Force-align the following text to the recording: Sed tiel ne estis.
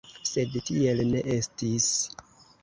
Sed 0.27 0.55
tiel 0.69 1.03
ne 1.09 1.21
estis. 1.35 1.91